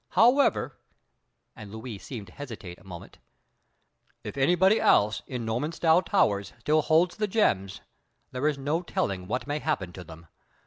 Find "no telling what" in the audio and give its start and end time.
8.57-9.45